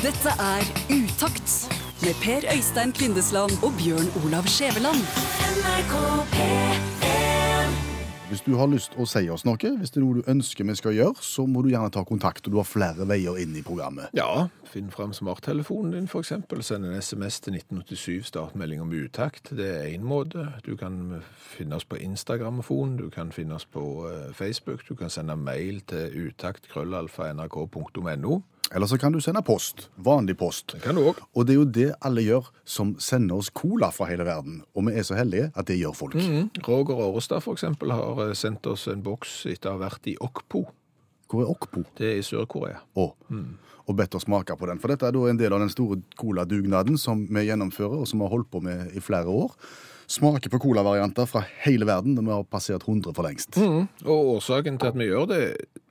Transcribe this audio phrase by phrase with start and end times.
[0.00, 1.68] Dette er Utakt
[2.02, 4.96] med Per Øystein Kvindesland og Bjørn Olav Skjæveland.
[8.28, 10.74] Hvis du har lyst å si oss noe, hvis det er noe du ønsker vi
[10.80, 13.62] skal gjøre, så må du gjerne ta kontakt, og du har flere veier inn i
[13.66, 14.08] programmet.
[14.16, 16.32] Ja, finn fram smarttelefonen din f.eks.
[16.64, 19.52] Send en SMS til 1987, startmelding om utakt.
[19.52, 20.48] Det er én måte.
[20.64, 25.12] Du kan finne oss på Instagramfon, du kan finne oss på eh, Facebook, du kan
[25.12, 28.40] sende mail til utakt.krøllalfa.nrk.no.
[28.70, 29.88] Eller så kan du sende post.
[29.98, 30.76] Vanlig post.
[30.76, 31.24] Det kan du også.
[31.34, 34.60] Og det er jo det alle gjør som sender oss cola fra hele verden.
[34.78, 36.14] Og vi er så heldige at det gjør folk.
[36.68, 37.66] Roger Årestad f.eks.
[37.66, 40.68] har eh, sendt oss en boks etter å ha vært i Okpo.
[41.30, 41.82] Hvor er Okpo?
[41.98, 42.78] Det er i Sør-Korea.
[42.94, 43.10] Å.
[43.90, 44.78] Og bedt oss smake på den.
[44.82, 48.22] For dette er da en del av den store coladugnaden som vi gjennomfører, og som
[48.22, 49.54] vi har holdt på med i flere år.
[50.10, 53.54] Smake på colavarianter fra hele verden, og vi har passert 100 for lengst.
[53.60, 55.42] Og årsaken til at vi gjør det,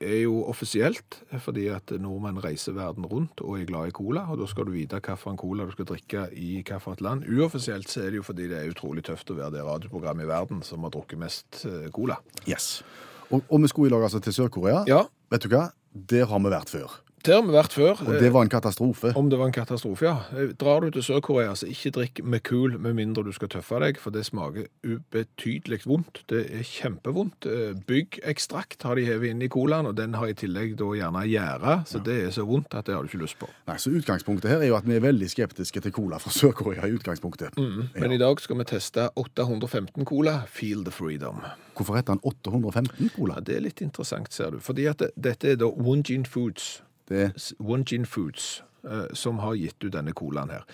[0.03, 4.41] er jo offisielt, fordi at nordmenn reiser verden rundt og er glad i cola, og
[4.41, 7.23] da skal du vite hvilken cola du skal drikke i hvilket land.
[7.31, 10.31] Uoffisielt så er det jo fordi det er utrolig tøft å være det radioprogrammet i
[10.33, 12.19] verden som har drukket mest eh, cola.
[12.43, 12.81] Yes.
[13.29, 14.83] Og, og vi skulle i lag altså til Sør-Korea.
[14.89, 15.67] Ja, Vet du hva?
[15.93, 16.93] Der har vi vært før.
[17.29, 17.99] Det har vi vært før.
[18.07, 19.11] Og det var en katastrofe.
[19.19, 20.15] Om det var en katastrofe, ja.
[20.33, 23.77] Eh, Drar du til Sør-Korea, så ikke drikk med kul med mindre du skal tøffe
[23.83, 26.23] deg, for det smaker ubetydelig vondt.
[26.31, 27.45] Det er kjempevondt.
[27.45, 31.23] Eh, Byggekstrakt har de hevet inn i colaen, og den har i tillegg da gjerne
[31.29, 33.49] gjære, så det er så vondt at det har du ikke lyst på.
[33.69, 36.87] Nei, så Utgangspunktet her er jo at vi er veldig skeptiske til cola fra Sør-Korea.
[36.89, 37.57] i utgangspunktet.
[37.99, 41.41] Men i dag skal vi teste 815 cola, Feel the Freedom.
[41.77, 43.35] Hvorfor heter den 815 cola?
[43.39, 44.59] Ja, det er litt interessant, ser du.
[44.63, 46.81] Fordi at det, dette er da Wonjin Foods.
[47.09, 50.65] Det Wonjin Foods eh, som har gitt ut denne colaen her.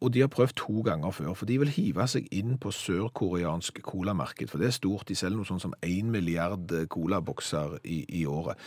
[0.00, 3.80] Og de har prøvd to ganger før, for de vil hive seg inn på sørkoreansk
[3.86, 5.06] colamarked, for det er stort.
[5.08, 8.58] De selger noe sånn som én milliard eh, colabokser i, i året.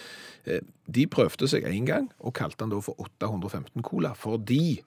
[0.45, 4.81] Eh, De prøvde seg én gang, og kalte den da for 815 cola, fordi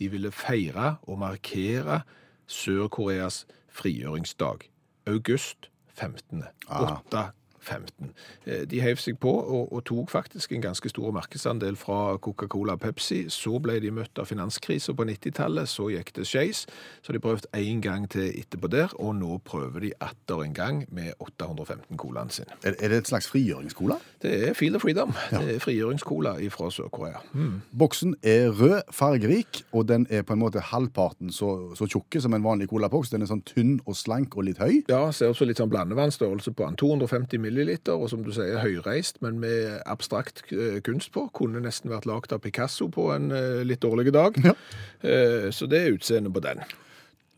[0.00, 2.02] de ville feire og markere
[2.50, 4.64] Sør-Koreas frigjøringsdag.
[5.06, 6.44] August 15.
[6.68, 7.32] Ah.
[7.60, 8.12] 8 15.
[8.46, 12.76] Eh, De heiv seg på og, og tok faktisk en ganske stor markedsandel fra Coca-Cola
[12.76, 13.24] og Pepsi.
[13.32, 16.64] Så ble de møtt av finanskrisa på 90-tallet, så gikk det skeis.
[17.04, 20.82] Så de prøvde én gang til etterpå der, og nå prøver de atter en gang
[20.92, 22.48] med 815 colaen sin.
[22.64, 23.98] Er, er det et slags frigjøringscola?
[24.22, 25.14] Det er Feel the Freedom.
[25.30, 27.20] Det er frigjøringscola fra Sør-Korea.
[27.32, 27.60] Mm.
[27.78, 32.34] Boksen er rød, fargerik, og den er på en måte halvparten så, så tjukke som
[32.34, 33.12] en vanlig colaboks.
[33.12, 34.80] Den er sånn tynn og slank og litt høy.
[34.90, 36.78] Ja, ser ut som litt sånn blandevannstørrelse på den.
[36.80, 41.26] 250 milliliter, og som du sier, høyreist, men med abstrakt eh, kunst på.
[41.34, 44.38] Kunne nesten vært lagd av Picasso på en eh, litt dårlig dag.
[44.46, 44.54] Ja.
[45.02, 46.62] Eh, så det er utseendet på den.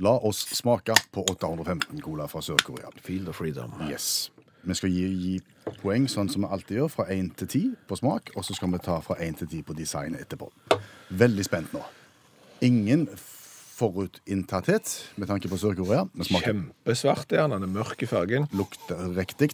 [0.03, 2.91] La oss smake på 815 cola fra Sør-Korea.
[3.03, 3.73] Feel the freedom.
[3.89, 4.31] Yes.
[4.63, 7.99] Vi skal gi, gi poeng sånn som vi alltid gjør, fra 1 til 10 på
[7.99, 10.51] smak, og så skal vi ta fra 1 til 10 på design etterpå.
[11.23, 11.83] Veldig spent nå.
[12.63, 13.09] Ingen
[13.83, 16.05] forutinntatthet med tanke på Sør-Korea.
[16.29, 18.47] Kjempesvart er han, Den mørke fargen.
[18.55, 19.51] lukter riktig.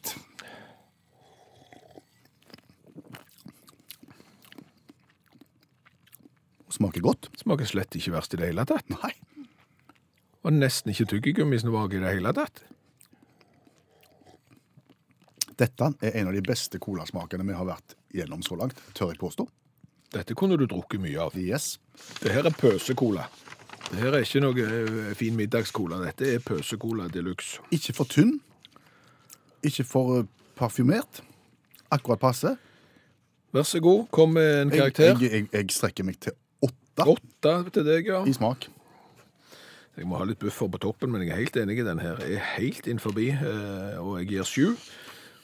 [6.78, 7.28] Smaker godt.
[7.40, 8.86] Smaker slett ikke verst i det hele tatt.
[8.94, 9.12] Nei.
[10.46, 12.62] Og nesten ikke tyggegummismak i det hele tatt.
[15.58, 19.18] Dette er en av de beste colasmakene vi har vært gjennom så langt, tør jeg
[19.18, 19.48] påstå.
[20.14, 21.34] Dette kunne du drukket mye av.
[21.36, 21.76] Yes.
[22.22, 23.26] Det her er pøsecola.
[23.88, 25.98] Det her er ikke noe eh, fin middagscola.
[26.06, 27.58] Dette er pøsecola de luxe.
[27.74, 28.36] Ikke for tynn.
[29.66, 31.20] Ikke for eh, parfymert.
[31.92, 32.54] Akkurat passe.
[33.52, 35.18] Vær så god, kom med en Jeg, karakter.
[35.24, 36.36] jeg, jeg, jeg strekker meg til
[37.04, 38.22] åtte Åtte til deg, ja.
[38.26, 38.68] i smak.
[39.98, 42.20] Jeg må ha litt buffer på toppen, men jeg er helt enig i den her.
[42.22, 44.66] Jeg er helt inn forbi, eh, og jeg gir sju.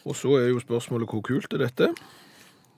[0.04, 1.88] Og så er jo spørsmålet hvor kult er dette?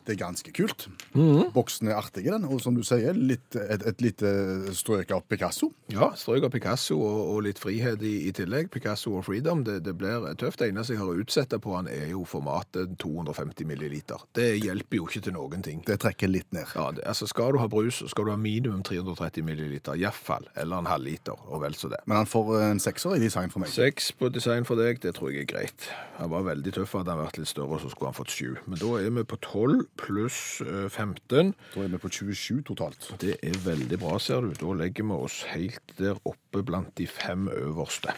[0.07, 0.87] Det er ganske kult.
[1.17, 1.51] Mhm.
[1.55, 2.45] Boksen er artig, den.
[2.47, 4.31] Og som du sier, litt, et, et lite
[4.77, 5.73] strøk av Picasso.
[5.91, 8.71] Ja, strøk av Picasso og, og litt frihet i, i tillegg.
[8.71, 10.61] Picasso og Freedom, det, det blir tøft.
[10.63, 14.23] Det eneste jeg har å utsette på han er jo formatet 250 milliliter.
[14.37, 15.83] Det hjelper jo ikke til noen ting.
[15.87, 16.71] Det trekker litt ned.
[16.79, 20.47] Ja, det, altså Skal du ha brus, skal du ha minimum 330 milliliter, iallfall.
[20.55, 22.01] Eller en halvliter, og vel så det.
[22.07, 23.73] Men han får en sekser i design for meg.
[23.75, 25.91] Seks på design for deg, det tror jeg er greit.
[26.21, 28.55] Han var veldig tøff, hadde han vært litt større, så skulle han fått sju.
[28.71, 31.55] Men da er vi på 12 pluss eh, 15.
[31.75, 33.09] Da er vi på 27 totalt.
[33.23, 34.55] Det er veldig bra, ser du.
[34.61, 38.15] Da legger vi oss helt der oppe blant de fem øverste.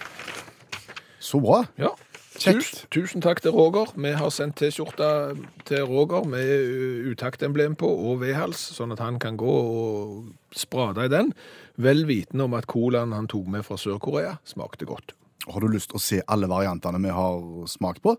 [1.19, 1.65] Så bra.
[1.79, 1.95] Ja.
[2.39, 3.91] Tusen, tusen takk til Roger.
[3.99, 5.35] Vi har sendt T-skjorta
[5.67, 11.09] til Roger med uh, utaktemblem på og vedhals, sånn at han kan gå og sprade
[11.09, 11.33] i den.
[11.83, 15.17] Vel vitende om at colaen han tok med fra Sør-Korea, smakte godt.
[15.49, 18.15] Har du lyst til å se alle variantene vi har smakt på,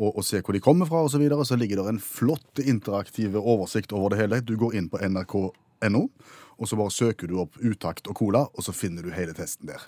[0.00, 2.62] og, og se hvor de kommer fra osv., så, videre, så ligger det en flott
[2.64, 4.40] interaktiv oversikt over det hele.
[4.40, 6.06] Du går inn på nrk.no.
[6.60, 9.72] Og så bare søker du opp utakt og cola, og så finner du hele testen
[9.72, 9.84] der.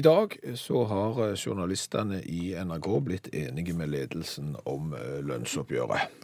[0.00, 6.14] I dag så har eh, journalistene i NRK blitt enige med ledelsen om eh, lønnsoppgjøret.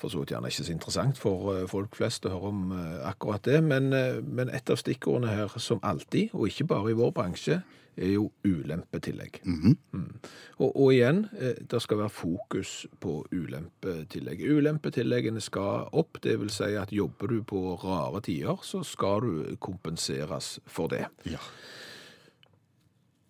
[0.00, 3.02] For så vidt gjerne ikke så interessant for eh, folk flest å høre om eh,
[3.04, 6.96] akkurat det, men, eh, men et av stikkordene her, som alltid, og ikke bare i
[6.96, 7.58] vår bransje,
[7.98, 9.42] er jo ulempetillegg.
[9.92, 10.14] mm.
[10.62, 14.46] og, og igjen, eh, det skal være fokus på ulempetillegg.
[14.56, 19.58] Ulempetilleggene skal opp, det vil si at jobber du på rare tider, så skal du
[19.60, 21.04] kompenseres for det.
[21.28, 21.44] Ja.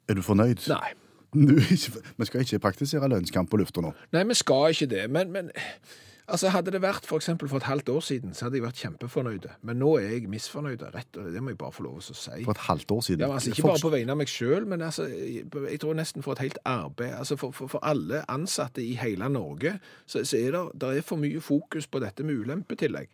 [0.09, 0.69] Er du fornøyd?
[0.69, 0.93] Nei.
[1.35, 3.93] Nå, ikke- Vi skal ikke praktisere lønnskamp på lufta nå.
[4.13, 5.11] Nei, vi skal ikke det.
[5.11, 5.51] Men, men
[6.29, 9.51] altså, hadde det vært for for et halvt år siden, så hadde jeg vært kjempefornøyde.
[9.63, 10.83] Men nå er jeg misfornøyd.
[10.95, 12.45] Rett, og det må jeg bare få lov til å si.
[12.45, 13.21] For et halvt år siden.
[13.21, 15.05] Ja, men altså, ikke bare på vegne av meg sjøl, men altså,
[15.69, 17.13] jeg tror nesten for et helt arbeid.
[17.19, 21.01] Altså, for, for, for alle ansatte i hele Norge så, så er det, der er
[21.03, 23.09] for mye fokus på dette med ulempetillegg.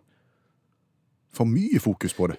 [1.35, 2.37] For mye fokus på det.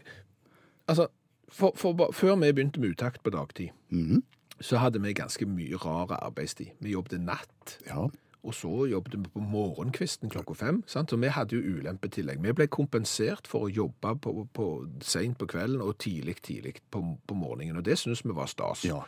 [0.88, 1.08] Altså,
[1.52, 1.74] for,
[2.14, 4.24] før vi begynte med utakt på dagtid, Mhm.
[4.62, 6.76] Så hadde vi ganske mye rar arbeidstid.
[6.80, 7.80] Vi jobbet natt.
[7.88, 8.08] Ja.
[8.46, 10.84] Og så jobbet vi på morgenkvisten klokka fem.
[10.88, 11.10] Sant?
[11.10, 12.44] Så vi hadde jo ulempetillegg.
[12.44, 14.68] Vi ble kompensert for å jobbe på, på,
[15.02, 17.82] sent på kvelden og tidlig tidlig på, på morgenen.
[17.82, 18.86] Og det syns vi var stas.
[18.86, 19.02] ja.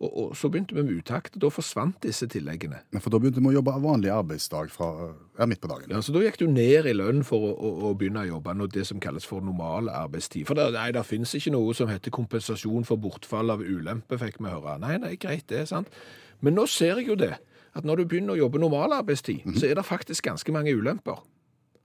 [0.00, 2.78] Og, og så begynte vi med utakt, og da forsvant disse tilleggene.
[2.94, 5.92] Men For da begynte vi å jobbe vanlig arbeidsdag fra ja, midt på dagen.
[5.92, 8.54] Ja, så da gikk du ned i lønn for å, å, å begynne å jobbe
[8.56, 10.46] nå det som kalles for normal arbeidstid.
[10.48, 14.40] For det, nei, det finnes ikke noe som heter kompensasjon for bortfall av ulempe, fikk
[14.40, 14.78] vi høre.
[14.80, 15.92] Nei, nei, greit det, sant.
[16.40, 17.34] Men nå ser jeg jo det,
[17.76, 21.20] at når du begynner å jobbe normal arbeidstid, så er det faktisk ganske mange ulemper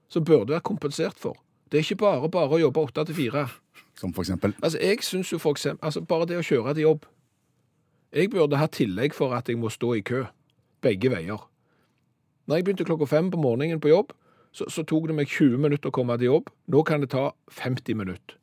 [0.10, 1.36] som burde være kompensert for.
[1.68, 3.48] Det er ikke bare bare å jobbe åtte til fire.
[4.00, 6.88] Som for eksempel Altså, jeg synes jo for eksempel, altså bare det å kjøre til
[6.88, 7.06] jobb.
[8.16, 10.24] Jeg burde ha tillegg for at jeg må stå i kø.
[10.86, 11.42] Begge veier.
[12.48, 14.14] Når jeg begynte klokka fem på morgenen på jobb,
[14.56, 16.52] så, så tok det meg 20 minutter å komme til jobb.
[16.72, 18.38] Nå kan det ta 50 minutter.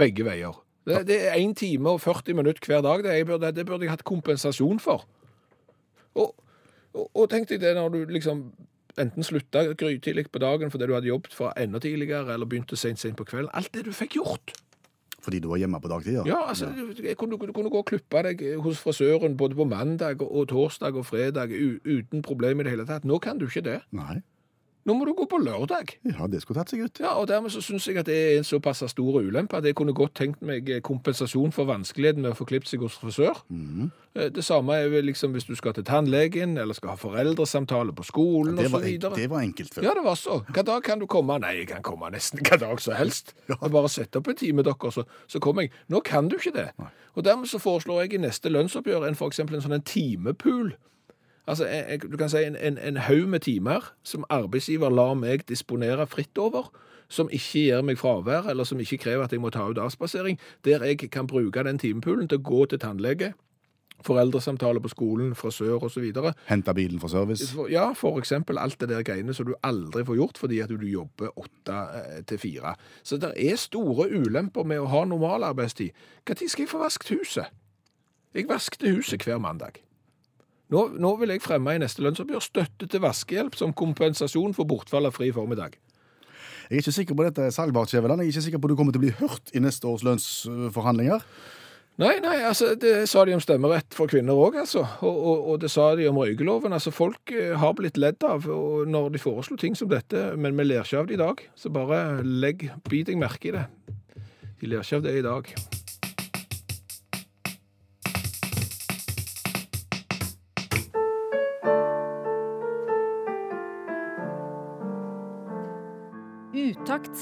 [0.00, 0.56] Begge veier.
[0.88, 3.04] Det, det er 1 time og 40 minutter hver dag.
[3.04, 5.04] Det, burde, det burde jeg hatt kompensasjon for.
[6.16, 6.32] Og,
[6.94, 8.46] og, og tenk deg det når du liksom
[8.98, 13.02] enten slutta grytidlig på dagen fordi du hadde jobbet fra enda tidligere, eller begynte sent,
[13.02, 13.52] sent på kvelden.
[13.52, 14.56] Alt det du fikk gjort.
[15.22, 16.20] Fordi du var hjemme på dagtid?
[16.28, 20.22] Ja, altså, du, jeg kunne, kunne gå og klippe deg hos frisøren både på mandag
[20.22, 21.52] og, torsdag og fredag
[21.84, 23.06] uten problem i det hele tatt.
[23.08, 23.80] Nå kan du ikke det.
[23.96, 24.20] Nei.
[24.86, 25.90] Nå må du gå på lørdag.
[26.06, 27.00] Ja, det skulle tatt seg ut.
[27.02, 29.76] Ja, og dermed så syns jeg at det er en såpass stor ulempe at jeg
[29.76, 33.42] kunne godt tenkt meg kompensasjon for vanskeligheten med å få klippet seg hos frisør.
[33.52, 33.90] Mm.
[34.34, 38.06] Det samme er vel liksom hvis du skal til tannlegen, eller skal ha foreldresamtale på
[38.08, 39.14] skolen ja, videre.
[39.18, 39.86] det var enkelt før.
[39.86, 40.40] Ja, det var så.
[40.48, 41.36] Hva dag kan du komme?
[41.42, 43.34] Nei, jeg kan komme nesten hva dag som helst.
[43.50, 45.74] Jeg bare sette opp en time, dere, så, så kommer jeg.
[45.92, 46.70] Nå kan du ikke det.
[47.14, 50.74] Og dermed så foreslår jeg i neste lønnsoppgjør en, eksempel en sånn en timepool.
[51.48, 55.46] Altså, jeg, du kan si en, en, en haug med timer som arbeidsgiver lar meg
[55.48, 56.68] disponere fritt over,
[57.08, 60.36] som ikke gir meg fravær, eller som ikke krever at jeg må ta ut avspasering,
[60.64, 63.32] der jeg kan bruke den timepoolen til å gå til tannlege,
[64.04, 67.56] foreldresamtale på skolen, frisør videre, Hente bilen for service.
[67.70, 70.86] ja, for eksempel alt det der greiene som du aldri får gjort fordi at du
[70.86, 72.76] jobber åtte eh, til fire.
[73.02, 75.90] Så det er store ulemper med å ha normal arbeidstid.
[76.28, 77.46] Når skal jeg få vasket huset?
[78.34, 79.82] Jeg vasket huset hver mandag.
[80.68, 85.08] Nå, nå vil jeg fremme i neste lønnsoppgjør støtte til vaskehjelp som kompensasjon for bortfall
[85.08, 85.78] av fri formiddag.
[86.68, 88.20] Jeg er ikke sikker på dette, Salgbart Skjæveland.
[88.20, 90.04] Jeg er ikke sikker på at du kommer til å bli hørt i neste års
[90.04, 91.24] lønnsforhandlinger.
[91.98, 94.84] Nei, nei, altså, det sa de om stemmerett for kvinner òg, altså.
[95.00, 96.76] Og, og, og det sa de om røykeloven.
[96.76, 100.68] Altså, folk eh, har blitt ledd av når de foreslo ting som dette, men vi
[100.68, 101.42] ler ikke av det i dag.
[101.58, 103.66] Så bare legg, bit deg merke i det.
[104.60, 105.54] De ler ikke av det i dag.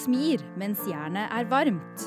[0.07, 2.07] Smir mens jernet er varmt.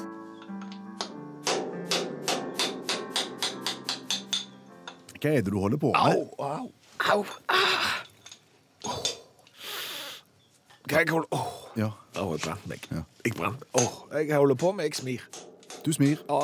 [5.19, 5.99] Hva er det du holder på med?
[5.99, 6.69] Au, au,
[7.11, 7.25] au.
[7.51, 7.99] Ah.
[10.87, 11.49] Hva jeg holder oh.
[11.77, 11.91] Ja,
[12.21, 12.87] oh, jeg brant meg.
[12.91, 13.03] Ja.
[13.25, 13.63] Jeg brant.
[13.73, 15.27] Oh, jeg holder på med, jeg smir.
[15.85, 16.23] Du smir.
[16.29, 16.39] Ja,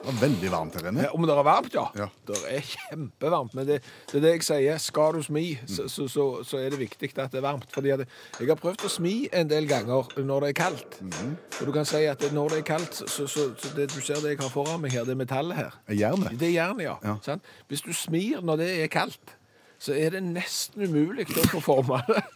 [0.00, 1.02] Det var veldig varmt her inne.
[1.04, 1.82] Ja, Om det er varmt, ja.
[1.98, 2.06] Ja.
[2.26, 3.52] Det er kjempevarmt.
[3.58, 3.76] Men det,
[4.08, 4.78] det er det jeg sier.
[4.80, 7.68] Skal du smi, så, så, så, så er det viktig at det er varmt.
[7.74, 8.06] Fordi jeg
[8.48, 10.96] har prøvd å smi en del ganger når det er kaldt.
[11.04, 13.28] Og du kan si at når det er kaldt, så,
[13.76, 15.76] det du ser det jeg har foran meg her, det er metallet her.
[15.92, 16.32] Jernet.
[16.40, 16.96] Det er jernet, ja.
[17.04, 17.36] Ja.
[17.68, 19.36] Hvis du smir når det er kaldt,
[19.80, 22.24] så er det nesten umulig å få forma det.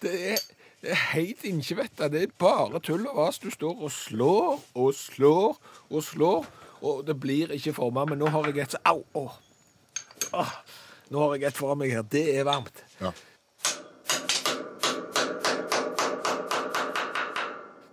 [0.00, 0.38] Det er,
[0.80, 2.06] det er helt innkjevetta.
[2.08, 3.36] Det er bare tull og vas.
[3.36, 5.58] Du står og slår og slår
[5.90, 6.46] og slår,
[6.80, 9.02] og det blir ikke forma, men nå har jeg et Au!
[9.14, 9.34] Oh.
[10.32, 10.54] Oh.
[11.10, 12.06] Nå har jeg et foran meg her.
[12.06, 12.84] Det er varmt.
[13.00, 13.10] Ja.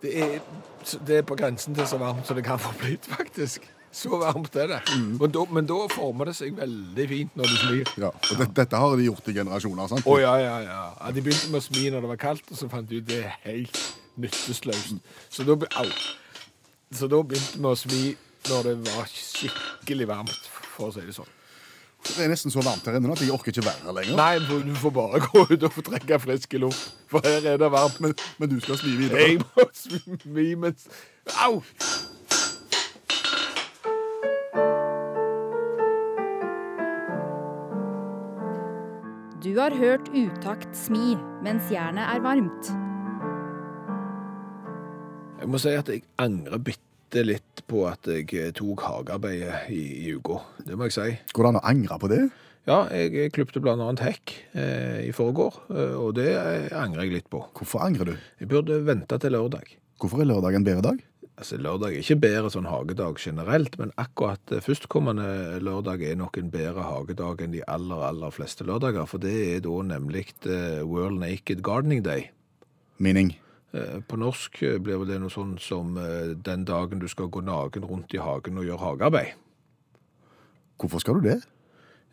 [0.02, 0.38] Det er,
[1.08, 3.66] det er, på grensen til så varmt som det kan få blitt, faktisk.
[3.92, 4.82] Så varmt er det.
[4.94, 5.18] Mm.
[5.18, 7.92] Men, da, men, da, former det seg veldig fint når du smir.
[7.98, 10.06] Ja, og det, Dette har de gjort i generasjoner, sant?
[10.06, 11.12] Å oh, ja, ja, ja, ja.
[11.16, 13.24] De begynte med å smi når det var kaldt, og så fant de ut det
[13.24, 13.82] er helt
[14.22, 14.94] nytteløst.
[14.94, 15.02] Mm.
[15.34, 15.58] Så da
[16.94, 18.04] Så da begynte vi å smi
[18.50, 21.34] når det var skikkelig varmt, for å si det sånn.
[22.08, 24.16] Det er nesten så varmt her inne nå at jeg orker ikke være her lenger.
[24.20, 27.72] Nei, du får bare gå ut og få trekke frisk luft, for her er det
[27.74, 28.00] varmt.
[28.04, 29.26] Men Men du skal svi videre.
[29.28, 30.88] jeg må smi mens
[31.44, 31.62] Au!
[39.44, 41.14] Du har hørt utakt smi
[41.46, 42.72] mens jernet er varmt.
[45.38, 50.16] Jeg må si at jeg angrer bitte litt på at jeg tok hagearbeidet i, i
[50.18, 50.42] uka.
[50.66, 51.08] Det må jeg si.
[51.34, 52.22] Går det an å angre på det?
[52.68, 57.14] Ja, jeg klipte blant annet hekk eh, i forgår, eh, og det eh, angrer jeg
[57.14, 57.46] litt på.
[57.56, 58.18] Hvorfor angrer du?
[58.42, 59.72] Jeg burde vente til lørdag.
[60.02, 61.00] Hvorfor er lørdag en bedre dag?
[61.38, 66.42] Altså, Lørdag er ikke bedre sånn hagedag generelt, men akkurat eh, førstkommende lørdag er nok
[66.42, 70.28] en bedre hagedag enn de aller, aller fleste lørdager, for det er da nemlig
[70.84, 72.34] World Naked Gardening Day.
[73.00, 73.38] Mening?
[73.78, 77.30] Eh, På norsk eh, blir vel det noe sånn som eh, den dagen du skal
[77.30, 79.38] gå naken rundt i hagen og gjøre hagearbeid.
[80.78, 81.40] Hvorfor skal du det?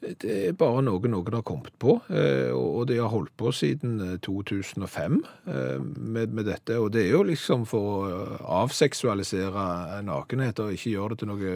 [0.05, 4.17] Det er bare noe noen har kommet på, og de har holdt på siden eh,
[4.25, 6.77] 2005 eh, med, med dette.
[6.81, 8.19] Og det er jo liksom for å
[8.65, 11.55] avseksualisere nakenhet og ikke gjøre det til noe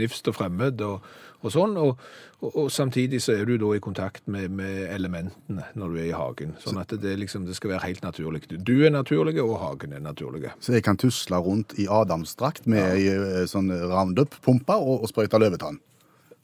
[0.00, 1.04] nifst og fremmed og,
[1.40, 1.76] og sånn.
[1.80, 2.00] Og,
[2.40, 6.08] og, og samtidig så er du da i kontakt med, med elementene når du er
[6.08, 6.56] i hagen.
[6.62, 8.46] Sånn at det, liksom, det skal være helt naturlig.
[8.50, 10.54] Du er naturlig, og hagen er naturlig.
[10.60, 15.40] Så jeg kan tusle rundt i Adamsdrakt med ei eh, sånn roundup-pumpe og, og sprøyte
[15.40, 15.80] løvetann.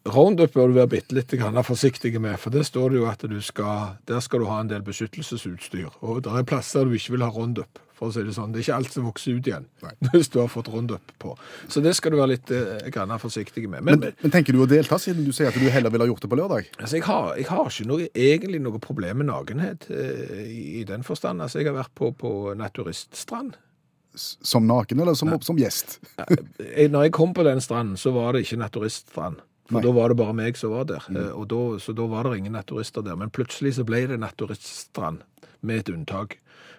[0.07, 1.33] Roundup bør du være bitte litt
[1.67, 4.71] forsiktig med, for der står det jo at du skal, der skal du ha en
[4.71, 5.89] del beskyttelsesutstyr.
[6.01, 8.53] Og det er plasser du ikke vil ha Roundup, for å si det sånn.
[8.55, 9.95] Det er ikke alt som vokser ut igjen Nei.
[10.13, 11.35] hvis du har fått Roundup på.
[11.69, 13.83] Så det skal du være litt eh, forsiktig med.
[13.83, 16.13] Men, Men, men tenker du å delta, siden du sier at du heller ville ha
[16.13, 16.71] gjort det på lørdag?
[16.79, 20.87] altså, jeg, har, jeg har ikke noe, egentlig noe problem med nakenhet eh, i, i
[20.87, 21.43] den forstand.
[21.43, 23.57] Altså, jeg har vært på, på naturiststrand.
[24.17, 25.99] Som naken, eller som, som gjest?
[26.17, 29.43] Når jeg kom på den stranden, så var det ikke naturiststrand.
[29.67, 29.83] For Nei.
[29.83, 31.07] da var det bare meg som var der.
[31.11, 31.23] Mm.
[31.35, 33.17] Og da, så da var det ingen naturister der.
[33.19, 35.25] Men plutselig så ble det naturiststrand,
[35.67, 36.37] med et unntak.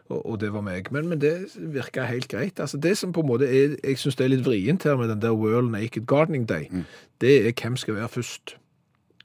[0.07, 0.87] Og, og det var meg.
[0.95, 2.61] Men, men det virka helt greit.
[2.63, 5.11] Altså Det som på en måte er, jeg syns det er litt vrient her med
[5.11, 6.69] den der World Naked Gardening Day,
[7.19, 8.55] det er hvem skal være først.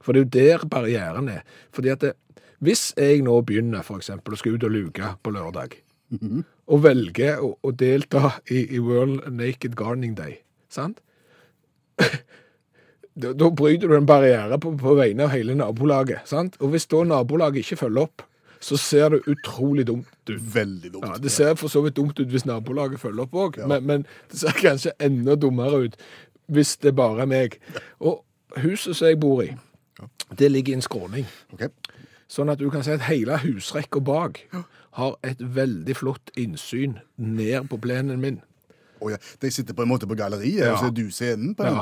[0.03, 1.47] For det er jo der barrieren er.
[1.71, 2.13] Fordi at det,
[2.59, 5.79] hvis jeg nå begynner for eksempel, å skal ut og luke på lørdag,
[6.67, 10.99] og velger å, å delta i, i World Naked Gardening Day, sant?
[13.15, 16.25] Da, da bryter du en barriere på, på vegne av hele nabolaget.
[16.29, 16.57] sant?
[16.61, 18.25] Og hvis da nabolaget ikke følger opp,
[18.63, 20.39] så ser det utrolig dumt ut.
[20.55, 21.07] Veldig dumt.
[21.07, 24.05] Ja, Det ser for så vidt dumt ut hvis nabolaget følger opp òg, men, men
[24.31, 25.97] det ser kanskje enda dummere ut
[26.53, 27.59] hvis det bare er meg.
[28.01, 28.23] Og
[28.63, 29.51] huset som jeg bor i,
[30.39, 31.27] det ligger i en skråning.
[31.53, 31.73] Okay.
[32.31, 34.45] Sånn at du kan si at hele husrekka bak
[34.99, 38.41] har et veldig flott innsyn ned på plenen min.
[39.03, 41.67] Å ja, De sitter på en måte på galleriet, og så er du scenen på
[41.67, 41.81] den?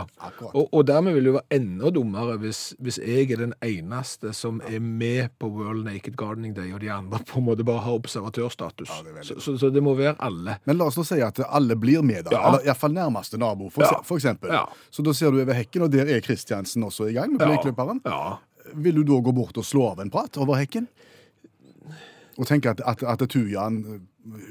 [0.51, 4.33] Og, og dermed vil det jo være enda dummere hvis, hvis jeg er den eneste
[4.37, 7.85] som er med på World Naked Gardening Day, og de andre på en måte bare
[7.85, 8.93] har observatørstatus.
[9.07, 10.57] Det så, så, så det må være alle.
[10.69, 12.37] Men la oss nå si at alle blir med, da.
[12.37, 12.45] Ja.
[12.49, 14.55] Eller iallfall nærmeste nabo, for, for eksempel.
[14.91, 18.03] Så da ser du over hekken, og der er Kristiansen også i gang med playklipperen.
[18.09, 18.39] Ja.
[18.75, 20.89] Vil du da gå bort og slå av en prat over hekken?
[22.41, 23.83] Og tenke at, at, at tujaen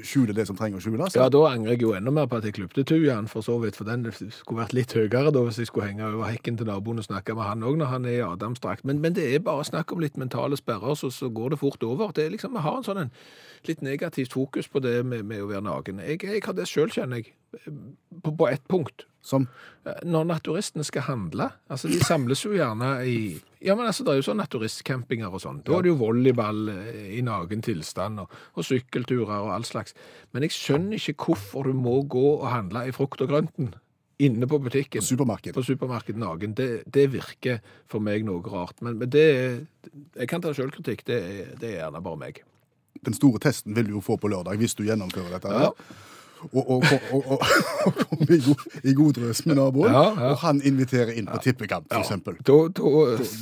[0.02, 1.14] skjuler det som trenger å skjules?
[1.14, 3.78] ja, da angrer jeg jo enda mer på at jeg klipte tujaen, for så vidt.
[3.78, 7.02] For den skulle vært litt høyere da, hvis jeg skulle henge over hekken til naboen
[7.02, 8.84] og snakke med han òg når han er i Adamsdrakt.
[8.88, 11.86] Men, men det er bare snakk om litt mentale sperrer, så, så går det fort
[11.86, 12.14] over.
[12.16, 13.12] Det er liksom, Vi har en sånn en,
[13.68, 16.02] litt negativt fokus på det med, med å være naken.
[16.06, 17.36] Jeg, jeg har det sjøl, kjenner jeg,
[18.22, 19.06] på, på ett punkt.
[19.22, 19.46] Som
[19.84, 23.18] Når naturistene skal handle, altså de samles jo gjerne i
[23.60, 25.58] Ja, men altså, det er jo sånn naturistcampinger og sånn.
[25.66, 29.92] Da er det jo volleyball eh, i naken tilstand, og, og sykkelturer og all slags.
[30.32, 33.74] Men jeg skjønner ikke hvorfor du må gå og handle i frukt og grønten
[34.20, 35.02] inne på butikken.
[35.02, 35.54] supermarked.
[35.54, 36.54] På supermarked naken.
[36.54, 38.80] Det, det virker for meg noe rart.
[38.84, 39.26] Men, men det
[40.16, 41.04] Jeg kan ta sjølkritikk.
[41.08, 41.20] Det,
[41.60, 42.42] det er gjerne bare meg.
[43.00, 45.52] Den store testen vil du jo få på lørdag hvis du gjennomfører dette.
[45.52, 45.70] Ja.
[46.52, 50.30] Og, og, og, og, kommer i, god, i god drøs med naboen, Ja, ja.
[50.32, 52.12] og han inviterer inn på tippekamp, f.eks.
[52.46, 52.92] Da, da,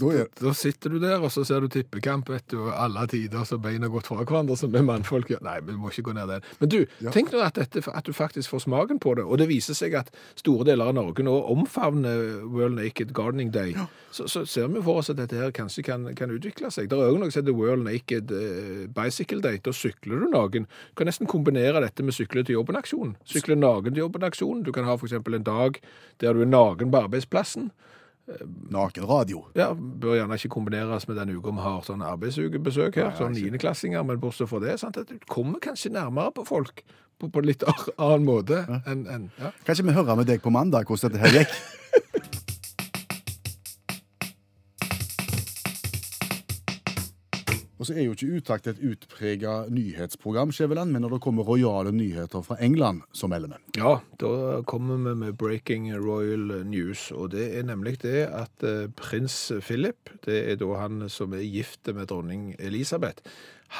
[0.01, 3.45] da er- da sitter du der, og så ser du tippekamp, vet du, alle tider
[3.49, 5.43] så beina gått fra hverandre, som vi mannfolk gjør.
[5.47, 6.47] Nei, vi må ikke gå ned den.
[6.61, 6.79] Men du,
[7.15, 9.95] tenk nå at, dette, at du faktisk får smaken på det, og det viser seg
[9.99, 13.75] at store deler av Norge nå omfavner World Naked Gardening Day.
[14.11, 16.89] Så, så ser vi for oss at dette her kanskje kan, kan utvikle seg.
[16.91, 19.61] Det er òg noe som heter World Naked eh, Bicycle Day.
[19.65, 20.65] Da sykler du naken.
[20.65, 22.57] Du kan nesten kombinere dette med sykle til
[22.93, 23.17] jobben-aksjon.
[23.25, 24.65] Sykle naken til jobben-aksjon.
[24.65, 25.81] Du kan ha eksempel en dag
[26.21, 27.71] der du er naken på arbeidsplassen.
[28.71, 29.47] Nakenradio.
[29.57, 34.05] Ja, bør gjerne ikke kombineres med den uka vi har sånn arbeidsugebesøk her, sånn niendeklassinger,
[34.05, 36.85] men bortsett fra det, sant, at du kommer kanskje nærmere på folk
[37.19, 37.65] på, på en litt
[37.97, 39.51] annen måte enn en, ja.
[39.65, 41.57] Kanskje vi hører med deg på mandag hvordan dette her gikk?
[47.89, 52.45] så er jo ikke Utakt et utprega nyhetsprogram, Skjæveland, men når det kommer rojale nyheter
[52.45, 53.81] fra England, så melder vi.
[53.81, 58.91] Ja, da kommer vi med breaking royal news, og det er nemlig det at eh,
[58.97, 63.25] prins Philip, det er da han som er gift med dronning Elisabeth,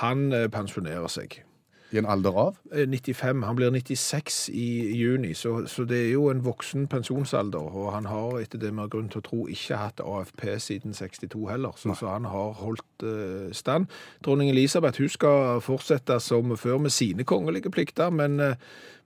[0.01, 1.43] han eh, pensjonerer seg.
[1.93, 6.11] I en alder av Eh, 95, han blir 96 i juni, så, så det er
[6.13, 9.47] jo en voksen pensjonsalder, og han har etter det vi har grunn til å tro
[9.49, 13.89] ikke hatt AFP siden 62 heller, så, så han har holdt uh, stand.
[14.25, 18.53] Dronning Elisabeth hun skal fortsette som før med sine kongelige plikter, men uh,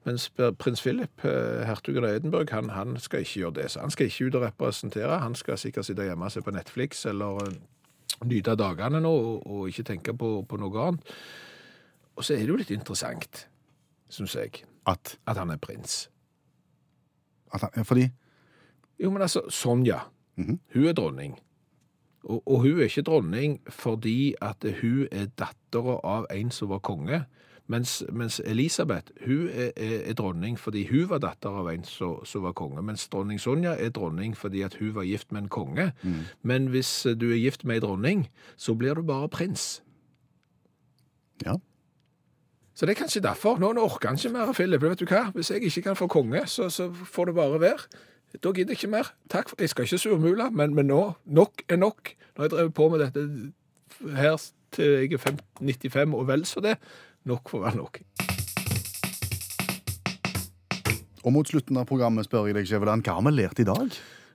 [0.05, 3.71] mens prins Philip, uh, hertugen av Edinburgh, han, han skal ikke gjøre det.
[3.71, 6.55] Så han skal ikke ut og representere, han skal sikkert sitte hjemme og se på
[6.55, 7.55] Netflix eller eh,
[8.27, 11.15] nyte dagene nå og, og ikke tenke på, på noe annet.
[12.16, 13.49] Og så er det jo litt interessant,
[14.12, 16.11] syns jeg, at, at han er prins.
[17.54, 18.09] at han, ja, Fordi
[19.00, 19.99] Jo, men altså, Sonja,
[20.37, 20.61] Mhm.
[20.75, 21.38] hun er dronning.
[22.25, 26.78] Og, og hun er ikke dronning fordi at hun er dattera av en som var
[26.78, 27.25] konge.
[27.66, 32.25] Mens, mens Elisabeth hun er, er, er dronning fordi hun var datter av en som,
[32.25, 32.83] som var konge.
[32.83, 35.92] Mens dronning Sonja er dronning fordi at hun var gift med en konge.
[36.42, 39.83] Men hvis du er gift med en dronning, så blir du bare prins.
[41.45, 41.57] Ja.
[42.75, 43.59] Så det er kanskje derfor.
[43.61, 44.83] Nå, orker han ikke mer, Philip.
[44.83, 45.26] Vet du hva?
[45.35, 47.85] Hvis jeg ikke kan få konge, så, så får det bare være.
[48.41, 49.11] Da gidder jeg ikke mer.
[49.31, 49.49] Takk.
[49.52, 52.14] for- Jeg skal ikke surmule, men, men nå nok er nok.
[52.37, 53.26] Nå har jeg drevet på med dette
[54.17, 54.41] her
[54.73, 55.19] til jeg er
[55.61, 56.79] 95 og vel så det.
[57.29, 58.00] Nok får være nok.
[61.25, 63.92] Og mot slutten av programmet spør jeg deg, Skjæveland, hva har vi lært i dag?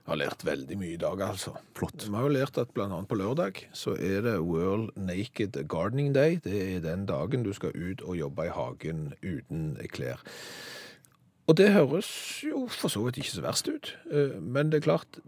[0.08, 1.50] Jeg har lært veldig mye i dag, altså.
[1.76, 2.06] Flott.
[2.08, 6.14] Vi har jo lært at blant annet på lørdag så er det World Naked Gardening
[6.16, 6.38] Day.
[6.40, 10.24] Det er den dagen du skal ut og jobbe i hagen uten klær.
[11.44, 12.08] Og det høres
[12.40, 15.20] jo for så vidt ikke så verst ut, Eh, men det er klart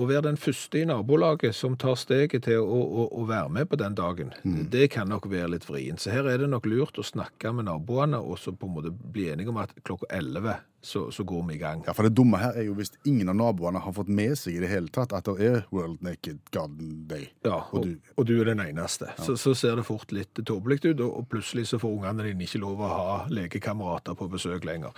[0.00, 3.68] å være den første i nabolaget som tar steget til å, å, å være med
[3.68, 4.32] på den dagen,
[4.72, 6.00] det kan nok være litt vrient.
[6.00, 8.96] Så her er det nok lurt å snakke med naboene og så på en måte
[8.96, 11.84] bli enige om at klokka 11 så, så går vi i gang.
[11.86, 14.56] Ja, for Det dumme her er jo hvis ingen av naboene har fått med seg
[14.56, 17.28] i det hele tatt at det er World Naked Garden Day.
[17.46, 19.06] Ja, Og og, du- og du er den eneste.
[19.22, 22.42] Så, så ser det fort litt tåpelig ut, og, og plutselig så får ungene dine
[22.48, 24.90] ikke lov å ha lekekamerater på besøk lenger.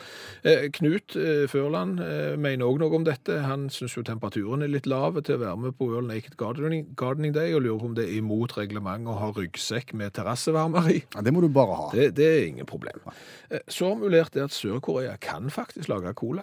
[0.45, 3.37] Eh, Knut eh, Førland eh, mener òg noe om dette.
[3.45, 6.87] Han syns jo temperaturen er litt lav til å være med på World Naked Gardening,
[6.97, 10.91] Gardening Day, og lurer på om det er imot reglementet å ha ryggsekk med terrassevarmer
[10.95, 11.03] i.
[11.15, 11.91] Ja, Det må du bare ha.
[11.93, 13.01] Det, det er ingen problem.
[13.51, 16.43] Eh, Så har vi lært det at Sør-Korea kan faktisk lage cola.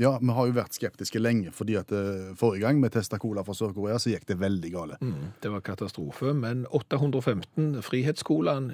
[0.00, 3.42] Ja, Vi har jo vært skeptiske lenge, fordi at eh, forrige gang vi testa cola
[3.42, 4.96] fra Sør-Korea, så gikk det veldig gale.
[5.02, 8.68] Mm, Det var katastrofe, men 815 Frihetscolaen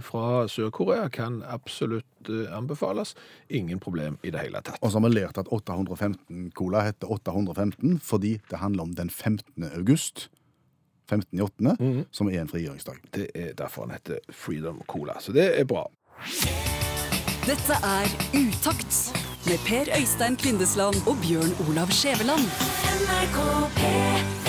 [0.00, 3.12] fra Sør-Korea kan absolutt eh, anbefales.
[3.50, 4.78] Ingen problem i det hele tatt.
[4.80, 9.10] Og så har vi lært at 815 cola heter 815 fordi det handler om den
[9.10, 9.44] 15.
[9.76, 10.30] august.
[11.10, 11.38] 15.
[11.38, 12.04] i 8., Mhm.
[12.10, 12.96] som er en frigjøringsdag.
[13.12, 15.84] Det er derfor den heter Freedom Cola, så det er bra.
[17.46, 19.12] Dette er Utakt
[19.46, 22.44] med Per Øystein Kvindesland og Bjørn Olav Skjæveland.
[23.00, 23.38] NRK
[23.78, 24.39] P3